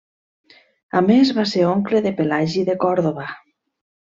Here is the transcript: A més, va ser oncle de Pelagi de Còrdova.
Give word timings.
A 1.01 1.03
més, 1.09 1.33
va 1.39 1.45
ser 1.51 1.67
oncle 1.73 2.01
de 2.07 2.15
Pelagi 2.23 2.67
de 2.71 2.77
Còrdova. 2.85 3.29